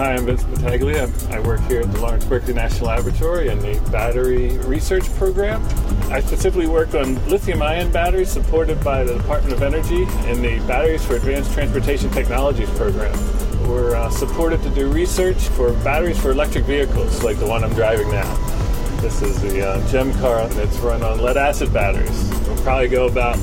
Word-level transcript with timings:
Hi, 0.00 0.14
I'm 0.14 0.24
Vince 0.24 0.44
Battaglia. 0.44 1.10
I 1.28 1.40
work 1.40 1.60
here 1.68 1.82
at 1.82 1.92
the 1.92 2.00
Lawrence 2.00 2.24
Berkeley 2.24 2.54
National 2.54 2.86
Laboratory 2.86 3.50
in 3.50 3.58
the 3.58 3.78
Battery 3.90 4.56
Research 4.60 5.04
Program. 5.16 5.62
I 6.10 6.20
specifically 6.20 6.66
work 6.66 6.94
on 6.94 7.16
lithium 7.28 7.60
ion 7.60 7.92
batteries 7.92 8.30
supported 8.30 8.82
by 8.82 9.04
the 9.04 9.18
Department 9.18 9.52
of 9.52 9.62
Energy 9.62 10.04
in 10.26 10.40
the 10.40 10.58
Batteries 10.66 11.04
for 11.04 11.16
Advanced 11.16 11.52
Transportation 11.52 12.08
Technologies 12.12 12.70
program. 12.78 13.12
We're 13.68 13.94
uh, 13.94 14.08
supported 14.08 14.62
to 14.62 14.70
do 14.70 14.90
research 14.90 15.36
for 15.36 15.74
batteries 15.84 16.18
for 16.18 16.30
electric 16.30 16.64
vehicles, 16.64 17.22
like 17.22 17.38
the 17.38 17.46
one 17.46 17.62
I'm 17.62 17.74
driving 17.74 18.10
now. 18.10 18.36
This 19.02 19.20
is 19.20 19.38
the 19.42 19.68
uh, 19.68 19.90
GEM 19.90 20.14
car 20.14 20.48
that's 20.48 20.78
run 20.78 21.02
on 21.02 21.20
lead 21.20 21.36
acid 21.36 21.74
batteries. 21.74 22.30
We'll 22.46 22.56
probably 22.62 22.88
go 22.88 23.06
about 23.06 23.36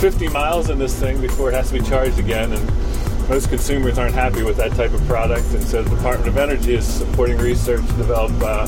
50 0.00 0.28
miles 0.28 0.70
in 0.70 0.78
this 0.78 0.98
thing 0.98 1.20
before 1.20 1.50
it 1.50 1.54
has 1.54 1.70
to 1.70 1.78
be 1.78 1.84
charged 1.86 2.18
again, 2.18 2.50
and 2.54 2.91
most 3.32 3.48
consumers 3.48 3.98
aren't 3.98 4.14
happy 4.14 4.42
with 4.42 4.58
that 4.58 4.70
type 4.72 4.92
of 4.92 5.00
product, 5.06 5.46
and 5.54 5.62
so 5.62 5.82
the 5.82 5.88
Department 5.88 6.28
of 6.28 6.36
Energy 6.36 6.74
is 6.74 6.86
supporting 6.86 7.38
research 7.38 7.80
to 7.80 7.92
develop 7.94 8.30
uh, 8.42 8.64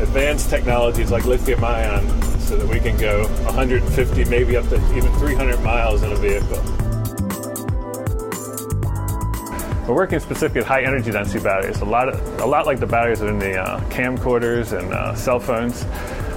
advanced 0.00 0.48
technologies 0.48 1.10
like 1.10 1.26
lithium 1.26 1.62
ion 1.62 2.08
so 2.40 2.56
that 2.56 2.66
we 2.66 2.80
can 2.80 2.96
go 2.96 3.28
150, 3.44 4.24
maybe 4.30 4.56
up 4.56 4.66
to 4.70 4.76
even 4.96 5.12
300 5.16 5.60
miles 5.60 6.02
in 6.02 6.10
a 6.10 6.16
vehicle. 6.16 6.56
We're 9.86 9.94
working 9.94 10.20
specifically 10.20 10.60
with 10.60 10.68
high 10.68 10.84
energy 10.84 11.10
density 11.10 11.44
batteries, 11.44 11.82
a 11.82 11.84
lot, 11.84 12.08
of, 12.08 12.40
a 12.40 12.46
lot 12.46 12.64
like 12.64 12.80
the 12.80 12.86
batteries 12.86 13.20
that 13.20 13.26
are 13.26 13.32
in 13.32 13.38
the 13.38 13.58
uh, 13.60 13.78
camcorders 13.90 14.72
and 14.72 14.90
uh, 14.90 15.14
cell 15.16 15.38
phones. 15.38 15.84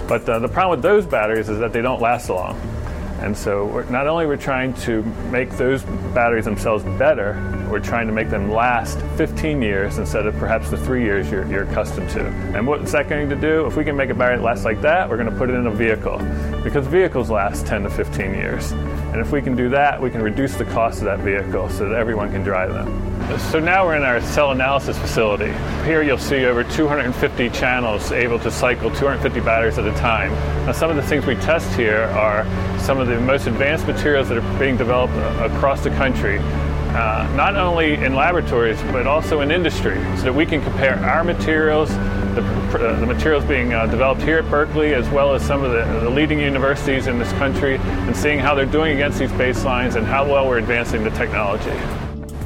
But 0.09 0.27
uh, 0.27 0.39
the 0.39 0.49
problem 0.49 0.71
with 0.71 0.83
those 0.83 1.05
batteries 1.05 1.47
is 1.47 1.59
that 1.59 1.71
they 1.71 1.81
don't 1.81 2.01
last 2.01 2.29
long. 2.29 2.59
And 3.21 3.37
so 3.37 3.85
not 3.91 4.07
only 4.07 4.25
we're 4.25 4.35
trying 4.35 4.73
to 4.81 5.03
make 5.31 5.51
those 5.51 5.83
batteries 6.13 6.45
themselves 6.45 6.83
better, 6.97 7.60
we're 7.71 7.79
trying 7.79 8.05
to 8.05 8.13
make 8.13 8.29
them 8.29 8.51
last 8.51 8.99
15 9.15 9.61
years 9.61 9.97
instead 9.97 10.27
of 10.27 10.35
perhaps 10.35 10.69
the 10.69 10.77
three 10.77 11.03
years 11.03 11.31
you're, 11.31 11.47
you're 11.47 11.63
accustomed 11.63 12.09
to. 12.09 12.25
And 12.53 12.67
what's 12.67 12.91
that 12.91 13.07
going 13.07 13.29
to 13.29 13.35
do? 13.35 13.65
If 13.65 13.77
we 13.77 13.85
can 13.85 13.95
make 13.95 14.09
a 14.09 14.13
battery 14.13 14.37
last 14.37 14.65
like 14.65 14.81
that, 14.81 15.09
we're 15.09 15.17
going 15.17 15.29
to 15.29 15.35
put 15.35 15.49
it 15.49 15.53
in 15.53 15.67
a 15.67 15.71
vehicle 15.71 16.17
because 16.63 16.85
vehicles 16.85 17.29
last 17.29 17.65
10 17.65 17.83
to 17.83 17.89
15 17.89 18.33
years. 18.33 18.71
And 18.71 19.21
if 19.21 19.31
we 19.31 19.41
can 19.41 19.55
do 19.55 19.69
that, 19.69 20.01
we 20.01 20.09
can 20.09 20.21
reduce 20.21 20.55
the 20.55 20.65
cost 20.65 20.99
of 20.99 21.05
that 21.05 21.19
vehicle 21.19 21.69
so 21.69 21.87
that 21.87 21.97
everyone 21.97 22.29
can 22.29 22.43
drive 22.43 22.73
them. 22.73 23.11
So 23.49 23.59
now 23.59 23.85
we're 23.85 23.95
in 23.95 24.03
our 24.03 24.19
cell 24.19 24.51
analysis 24.51 24.97
facility. 24.97 25.53
Here 25.85 26.01
you'll 26.01 26.17
see 26.17 26.43
over 26.45 26.65
250 26.65 27.49
channels 27.51 28.11
able 28.11 28.39
to 28.39 28.51
cycle 28.51 28.89
250 28.89 29.39
batteries 29.39 29.77
at 29.77 29.85
a 29.85 29.93
time. 29.93 30.31
Now 30.65 30.73
some 30.73 30.89
of 30.89 30.97
the 30.97 31.03
things 31.03 31.25
we 31.25 31.35
test 31.35 31.73
here 31.77 32.03
are 32.03 32.43
some 32.79 32.99
of 32.99 33.07
the 33.07 33.19
most 33.21 33.47
advanced 33.47 33.87
materials 33.87 34.27
that 34.27 34.37
are 34.37 34.59
being 34.59 34.75
developed 34.75 35.13
across 35.39 35.81
the 35.81 35.91
country. 35.91 36.39
Uh, 36.93 37.25
not 37.37 37.55
only 37.55 37.93
in 37.93 38.13
laboratories 38.13 38.81
but 38.91 39.07
also 39.07 39.39
in 39.39 39.49
industry, 39.49 39.95
so 40.17 40.23
that 40.23 40.35
we 40.35 40.45
can 40.45 40.61
compare 40.61 40.97
our 40.99 41.23
materials, 41.23 41.89
the, 42.35 42.43
uh, 42.73 42.99
the 42.99 43.05
materials 43.05 43.45
being 43.45 43.73
uh, 43.73 43.85
developed 43.85 44.21
here 44.21 44.39
at 44.39 44.49
Berkeley, 44.49 44.93
as 44.93 45.07
well 45.09 45.33
as 45.33 45.41
some 45.41 45.63
of 45.63 45.71
the, 45.71 45.85
the, 46.01 46.09
leading 46.09 46.39
universities 46.39 47.07
in 47.07 47.17
this 47.17 47.31
country, 47.33 47.77
and 47.77 48.15
seeing 48.15 48.39
how 48.39 48.53
they're 48.53 48.65
doing 48.65 48.93
against 48.93 49.19
these 49.19 49.31
baselines 49.31 49.95
and 49.95 50.05
how 50.05 50.29
well 50.29 50.45
we're 50.45 50.57
advancing 50.57 51.01
the 51.05 51.11
technology. 51.11 51.71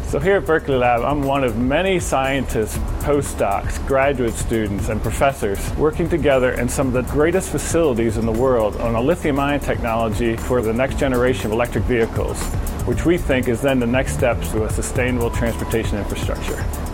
So 0.07 0.19
here 0.19 0.37
at 0.37 0.45
Berkeley 0.45 0.75
Lab, 0.75 1.01
I'm 1.01 1.23
one 1.23 1.43
of 1.43 1.57
many 1.57 1.99
scientists, 1.99 2.77
postdocs, 3.03 3.85
graduate 3.87 4.35
students, 4.35 4.87
and 4.89 5.01
professors 5.01 5.59
working 5.77 6.07
together 6.07 6.51
in 6.51 6.69
some 6.69 6.87
of 6.87 6.93
the 6.93 7.01
greatest 7.11 7.49
facilities 7.49 8.17
in 8.17 8.25
the 8.25 8.31
world 8.31 8.77
on 8.77 8.93
a 8.95 9.01
lithium 9.01 9.39
ion 9.39 9.59
technology 9.59 10.37
for 10.37 10.61
the 10.61 10.71
next 10.71 10.99
generation 10.99 11.47
of 11.47 11.53
electric 11.53 11.83
vehicles, 11.85 12.41
which 12.85 13.03
we 13.03 13.17
think 13.17 13.47
is 13.47 13.61
then 13.61 13.79
the 13.79 13.87
next 13.87 14.13
steps 14.13 14.51
to 14.51 14.65
a 14.65 14.69
sustainable 14.69 15.31
transportation 15.31 15.97
infrastructure. 15.97 16.84